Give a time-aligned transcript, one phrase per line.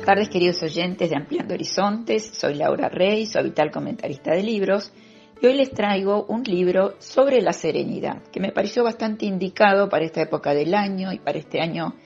[0.00, 2.30] buenas tardes queridos oyentes de Ampliando Horizontes.
[2.32, 4.94] Soy Laura Rey, soy vital comentarista de libros
[5.42, 10.06] y hoy les traigo un libro sobre la serenidad que me pareció bastante indicado para
[10.06, 11.96] esta época del año y para este año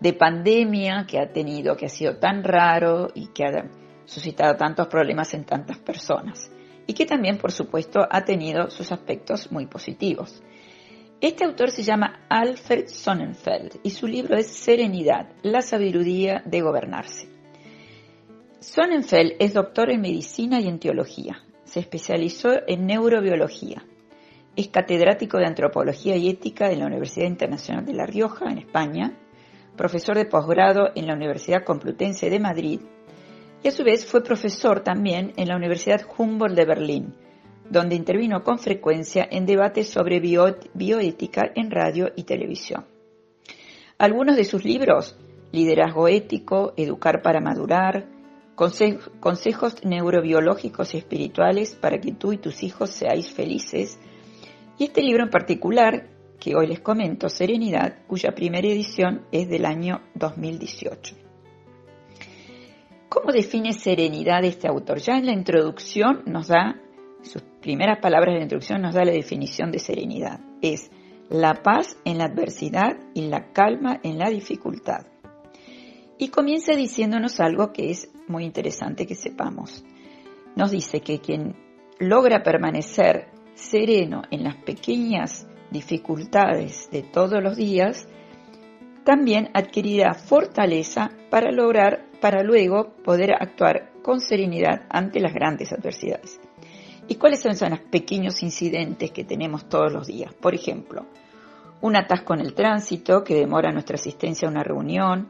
[0.00, 3.70] de pandemia que ha tenido, que ha sido tan raro y que ha
[4.06, 6.50] suscitado tantos problemas en tantas personas
[6.86, 10.42] y que también por supuesto ha tenido sus aspectos muy positivos.
[11.20, 17.30] Este autor se llama Alfred Sonnenfeld y su libro es Serenidad, la sabiduría de gobernarse.
[18.60, 21.42] Sonnenfeld es doctor en medicina y en teología.
[21.64, 23.82] Se especializó en neurobiología.
[24.56, 29.18] Es catedrático de antropología y ética de la Universidad Internacional de La Rioja, en España,
[29.74, 32.80] profesor de posgrado en la Universidad Complutense de Madrid
[33.62, 37.14] y a su vez fue profesor también en la Universidad Humboldt de Berlín,
[37.70, 42.86] donde intervino con frecuencia en debates sobre bioética en radio y televisión.
[43.98, 45.16] Algunos de sus libros,
[45.52, 48.06] Liderazgo ético, Educar para madurar,
[48.54, 53.98] Consejos neurobiológicos y espirituales para que tú y tus hijos seáis felices,
[54.78, 56.08] y este libro en particular,
[56.40, 61.16] que hoy les comento, Serenidad, cuya primera edición es del año 2018.
[63.08, 64.98] ¿Cómo define serenidad este autor?
[64.98, 66.80] Ya en la introducción nos da
[67.26, 70.40] sus primeras palabras de introducción nos da la definición de serenidad.
[70.62, 70.90] Es
[71.28, 75.06] la paz en la adversidad y la calma en la dificultad.
[76.18, 79.84] Y comienza diciéndonos algo que es muy interesante que sepamos.
[80.54, 81.56] Nos dice que quien
[81.98, 88.08] logra permanecer sereno en las pequeñas dificultades de todos los días,
[89.04, 96.40] también adquirirá fortaleza para lograr, para luego poder actuar con serenidad ante las grandes adversidades.
[97.08, 100.34] ¿Y cuáles son esos pequeños incidentes que tenemos todos los días?
[100.34, 101.06] Por ejemplo,
[101.80, 105.28] un atasco en el tránsito que demora nuestra asistencia a una reunión,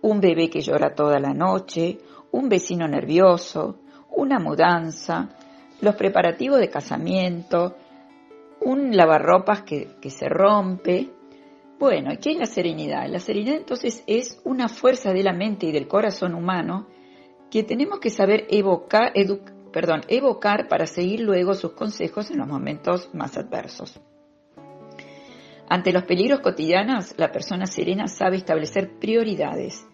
[0.00, 1.98] un bebé que llora toda la noche,
[2.30, 5.28] un vecino nervioso, una mudanza,
[5.80, 7.76] los preparativos de casamiento,
[8.60, 11.10] un lavarropas que, se rompe.
[11.78, 13.06] Bueno, ¿qué es la serenidad?
[13.08, 16.86] La serenidad entonces es una fuerza de la mente y del corazón humano
[17.50, 22.48] que tenemos que saber evocar, educar, perdón, evocar para seguir luego sus consejos en los
[22.48, 24.00] momentos más adversos.
[25.68, 29.86] Ante los peligros cotidianos, la persona serena sabe establecer prioridades,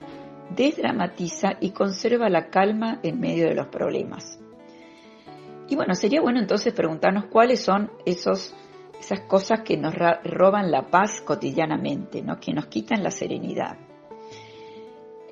[0.55, 4.39] desdramatiza y conserva la calma en medio de los problemas.
[5.69, 8.55] Y bueno, sería bueno entonces preguntarnos cuáles son esos,
[9.01, 12.39] esas cosas que nos roban la paz cotidianamente, ¿no?
[12.39, 13.77] que nos quitan la serenidad.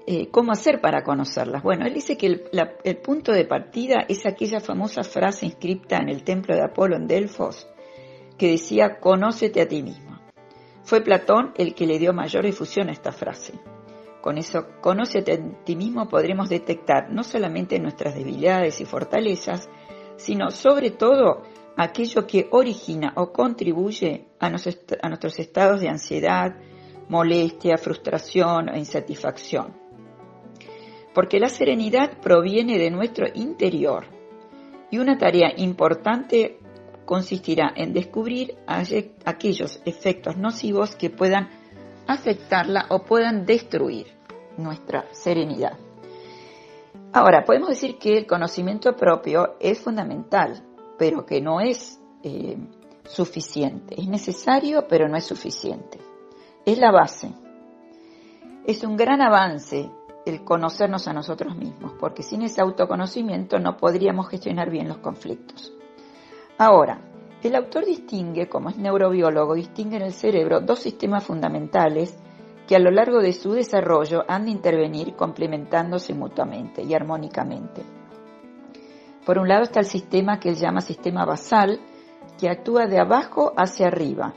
[0.04, 1.62] Eh, cómo hacer para conocerlas.
[1.62, 6.24] Bueno, él dice que el, punto de partida es aquella famosa frase inscripta en el
[6.24, 7.68] templo de Apolo en Delfos
[8.36, 10.18] que decía, conócete a ti mismo.
[10.82, 13.52] Fue Platón el que le dio mayor difusión a esta frase.
[14.20, 19.68] Con eso, conócete a ti mismo podremos detectar no solamente nuestras debilidades y fortalezas,
[20.16, 21.42] sino sobre todo
[21.76, 26.56] aquello que origina o contribuye a, a nuestros estados de ansiedad,
[27.08, 29.81] molestia, frustración e insatisfacción
[31.14, 34.06] porque la serenidad proviene de nuestro interior
[34.90, 36.58] y una tarea importante
[37.04, 38.56] consistirá en descubrir
[39.24, 41.50] aquellos efectos nocivos que puedan
[42.06, 44.06] afectarla o puedan destruir
[44.56, 45.78] nuestra serenidad.
[47.12, 50.62] Ahora, podemos decir que el conocimiento propio es fundamental,
[50.98, 52.56] pero que no es eh,
[53.04, 54.00] suficiente.
[54.00, 55.98] Es necesario, pero no es suficiente.
[56.64, 57.30] Es la base.
[58.66, 59.90] Es un gran avance
[60.24, 65.72] el conocernos a nosotros mismos, porque sin ese autoconocimiento no podríamos gestionar bien los conflictos.
[66.58, 67.00] Ahora,
[67.42, 72.16] el autor distingue, como es neurobiólogo, distingue en el cerebro dos sistemas fundamentales
[72.68, 77.82] que a lo largo de su desarrollo han de intervenir complementándose mutuamente y armónicamente.
[79.26, 81.80] Por un lado está el sistema que él llama sistema basal,
[82.38, 84.34] que actúa de abajo hacia arriba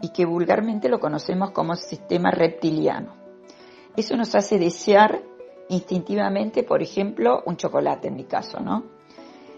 [0.00, 3.17] y que vulgarmente lo conocemos como sistema reptiliano.
[3.98, 5.24] Eso nos hace desear
[5.70, 8.84] instintivamente, por ejemplo, un chocolate en mi caso, ¿no?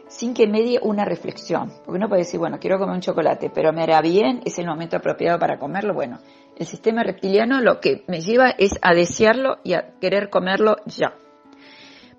[0.09, 1.69] Sin que medie una reflexión.
[1.85, 4.67] Porque uno puede decir, bueno, quiero comer un chocolate, pero me hará bien, es el
[4.67, 5.93] momento apropiado para comerlo.
[5.93, 6.21] Bueno,
[6.57, 11.13] el sistema reptiliano lo que me lleva es a desearlo y a querer comerlo ya.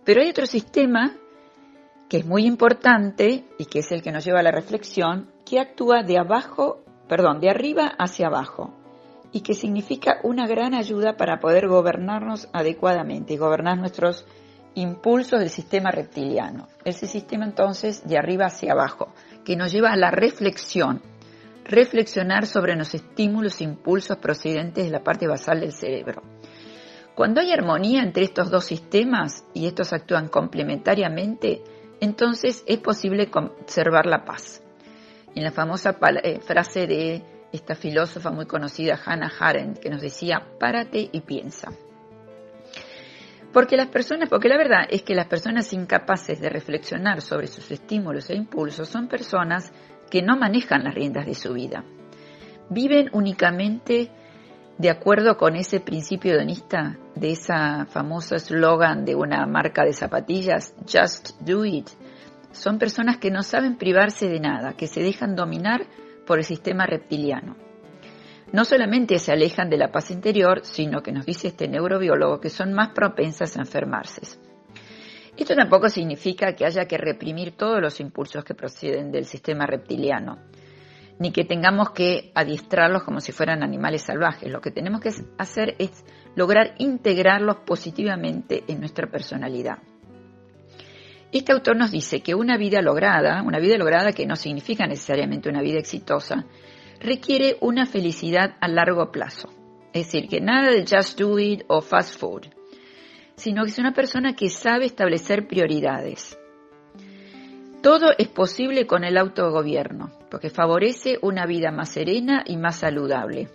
[0.06, 1.17] Pero hay otro sistema
[2.07, 5.59] que es muy importante y que es el que nos lleva a la reflexión, que
[5.59, 8.75] actúa de abajo, perdón, de arriba hacia abajo
[9.31, 14.25] y que significa una gran ayuda para poder gobernarnos adecuadamente y gobernar nuestros
[14.75, 16.68] impulsos del sistema reptiliano.
[16.83, 19.13] Ese sistema entonces de arriba hacia abajo,
[19.45, 21.01] que nos lleva a la reflexión,
[21.63, 26.22] reflexionar sobre los estímulos e impulsos procedentes de la parte basal del cerebro.
[27.16, 31.62] Cuando hay armonía entre estos dos sistemas y estos actúan complementariamente,
[32.00, 34.63] entonces es posible conservar la paz.
[35.36, 40.45] En la famosa eh, frase de esta filósofa muy conocida, Hannah Arendt, que nos decía,
[40.59, 41.71] párate y piensa.
[43.51, 47.69] Porque las personas, porque la verdad es que las personas incapaces de reflexionar sobre sus
[47.69, 49.74] estímulos e impulsos son personas
[50.09, 51.83] que no manejan las riendas de su vida.
[52.69, 54.09] Viven únicamente
[54.77, 60.74] de acuerdo con ese principio hedonista de esa famosa eslogan de una marca de zapatillas,
[60.92, 61.89] Just Do It.
[62.51, 65.86] Son personas que no saben privarse de nada, que se dejan dominar
[66.25, 67.56] por el sistema reptiliano.
[68.53, 72.50] No solamente se alejan de la paz interior, sino que nos dice este neurobiólogo que
[72.50, 74.21] son más propensas a enfermarse.
[75.38, 80.39] Esto tampoco significa que haya que reprimir todos los impulsos que proceden del sistema reptiliano,
[81.19, 84.51] ni que tengamos que adiestrarlos como si fueran animales salvajes.
[84.51, 86.03] Lo que tenemos que hacer es
[86.35, 89.77] lograr integrarlos positivamente en nuestra personalidad.
[91.31, 95.48] Este autor nos dice que una vida lograda, una vida lograda que no significa necesariamente
[95.48, 96.45] una vida exitosa,
[97.00, 99.50] requiere una felicidad a largo plazo.
[99.94, 102.48] Es decir, que nada de just do it o fast food,
[103.36, 106.38] sino que es una persona que sabe establecer prioridades.
[107.81, 113.50] Todo es posible con el autogobierno, porque favorece una vida más serena y más saludable.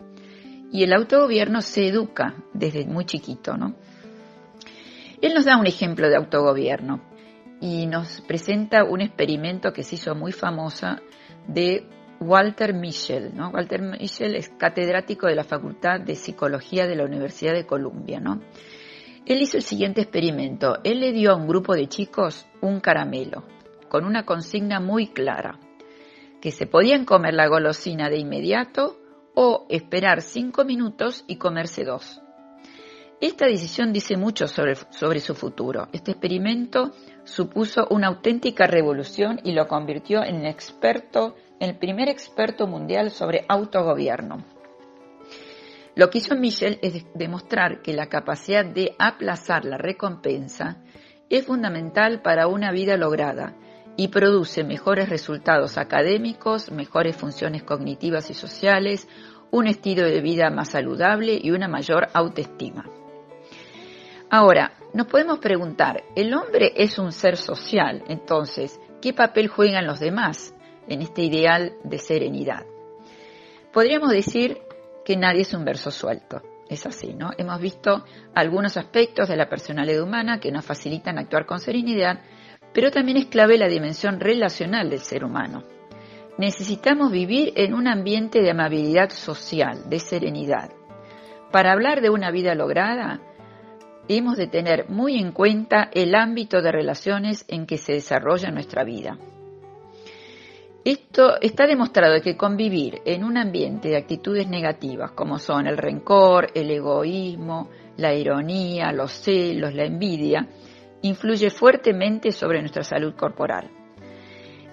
[0.72, 3.76] Y el autogobierno se educa desde muy chiquito, ¿no?
[5.20, 7.15] Él nos da un ejemplo de autogobierno
[7.60, 11.00] y nos presenta un experimento que se hizo muy famosa
[11.46, 11.86] de
[12.20, 13.34] Walter Mischel.
[13.34, 13.50] ¿no?
[13.50, 18.20] Walter Mischel es catedrático de la Facultad de Psicología de la Universidad de Columbia.
[18.20, 18.40] ¿no?
[19.24, 20.78] Él hizo el siguiente experimento.
[20.84, 23.44] Él le dio a un grupo de chicos un caramelo
[23.88, 25.58] con una consigna muy clara,
[26.40, 28.98] que se podían comer la golosina de inmediato
[29.34, 32.20] o esperar cinco minutos y comerse dos.
[33.18, 34.74] Esta decisión dice mucho sobre,
[35.20, 35.88] su futuro.
[35.92, 36.92] Este experimento
[37.24, 43.46] supuso una auténtica revolución y lo convirtió en experto, en el primer experto mundial sobre
[43.48, 44.44] autogobierno.
[45.94, 50.82] Lo que hizo Michel es demostrar que la capacidad de aplazar la recompensa
[51.30, 53.56] es fundamental para una vida lograda
[53.96, 59.08] y produce mejores resultados académicos, mejores funciones cognitivas y sociales,
[59.50, 62.84] un estilo de vida más saludable y una mayor autoestima.
[64.30, 70.00] Ahora, nos podemos preguntar, el hombre es un ser social, entonces, ¿qué papel juegan los
[70.00, 70.54] demás
[70.88, 72.66] en este ideal de serenidad?
[73.72, 74.58] Podríamos decir
[75.04, 76.42] que nadie es un verso suelto.
[76.68, 77.30] Es así, ¿no?
[77.38, 82.20] Hemos visto algunos aspectos de la personalidad humana que nos facilitan actuar con serenidad,
[82.72, 85.62] pero también es clave la dimensión relacional del ser humano.
[86.38, 90.70] Necesitamos vivir en un ambiente de amabilidad social, de serenidad.
[91.52, 93.20] Para hablar de una vida lograda,
[94.08, 98.84] hemos de tener muy en cuenta el ámbito de relaciones en que se desarrolla nuestra
[98.84, 99.18] vida.
[100.84, 106.52] Esto está demostrado que convivir en un ambiente de actitudes negativas como son el rencor,
[106.54, 110.46] el egoísmo, la ironía, los celos, la envidia,
[111.02, 113.68] influye fuertemente sobre nuestra salud corporal.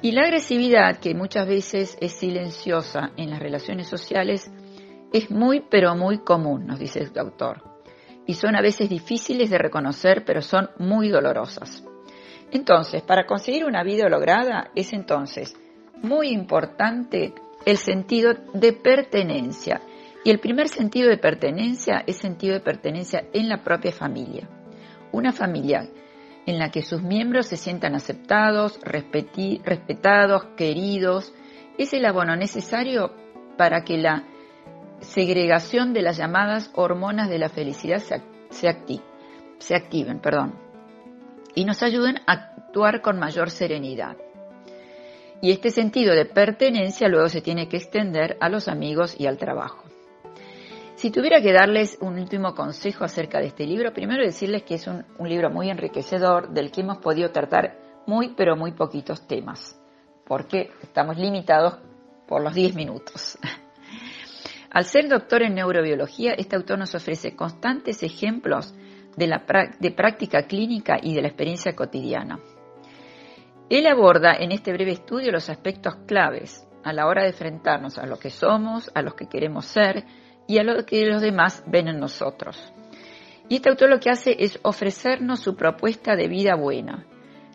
[0.04, 4.52] Y la agresividad, que muchas veces es silenciosa en las relaciones sociales,
[5.12, 7.73] es muy pero muy común, nos dice el autor
[8.26, 11.84] y son a veces difíciles de reconocer, pero son muy dolorosas.
[12.52, 15.56] Entonces, para conseguir una vida lograda es entonces
[16.02, 17.34] muy importante
[17.66, 19.82] el sentido de pertenencia.
[20.24, 24.48] Y el primer sentido de pertenencia es sentido de pertenencia en la propia familia.
[25.12, 25.90] Una familia
[26.46, 31.34] en la que sus miembros se sientan aceptados, respetados, queridos,
[31.78, 33.14] es el abono necesario
[33.58, 34.24] para que la
[35.04, 38.22] segregación de las llamadas hormonas de la felicidad se,
[39.60, 40.60] se activen perdón,
[41.56, 44.18] y nos ayuden a actuar con mayor serenidad.
[45.42, 49.38] Y este sentido de pertenencia luego se tiene que extender a los amigos y al
[49.38, 49.84] trabajo.
[50.96, 54.88] Si tuviera que darles un último consejo acerca de este libro, primero decirles que es
[54.88, 59.78] un, un libro muy enriquecedor del que hemos podido tratar muy pero muy poquitos temas,
[60.26, 61.80] porque estamos limitados
[62.28, 63.38] por los 10 minutos.
[64.74, 68.74] Al ser doctor en neurobiología, este autor nos ofrece constantes ejemplos
[69.16, 69.46] de, la
[69.80, 72.40] de práctica clínica y de la experiencia cotidiana.
[73.70, 78.08] Él aborda en este breve estudio los aspectos claves a la hora de enfrentarnos a
[78.08, 80.06] lo que somos, a lo que queremos ser
[80.48, 82.74] y a lo que los demás ven en nosotros.
[83.50, 87.06] Y este autor lo que hace es ofrecernos su propuesta de vida buena,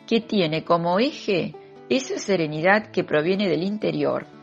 [0.06, 1.56] que tiene como eje
[1.88, 4.37] esa serenidad que proviene del interior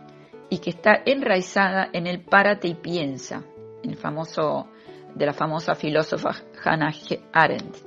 [0.49, 3.43] y que está enraizada en el párate y piensa,
[3.83, 4.69] el famoso
[5.13, 6.31] de la famosa filósofa
[6.63, 6.93] Hannah
[7.33, 7.77] Arendt.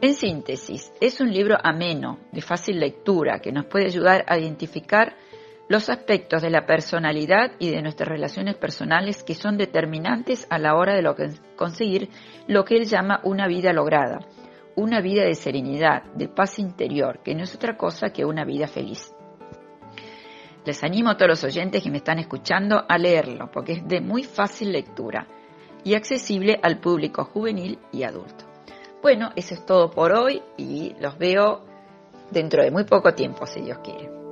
[0.00, 5.16] En síntesis, es un libro ameno, de fácil lectura, que nos puede ayudar a identificar
[5.68, 10.74] los aspectos de la personalidad y de nuestras relaciones personales que son determinantes a la
[10.74, 12.10] hora de conseguir
[12.46, 14.20] lo que él llama una vida lograda,
[14.76, 18.66] una vida de serenidad, de paz interior, que no es otra cosa que una vida
[18.66, 19.13] feliz.
[20.64, 24.00] Les animo a todos los oyentes que me están escuchando a leerlo, porque es de
[24.00, 25.26] muy fácil lectura
[25.84, 28.46] y accesible al público juvenil y adulto.
[29.02, 31.60] Bueno, eso es todo por hoy y los veo
[32.30, 34.23] dentro de muy poco tiempo, si Dios quiere.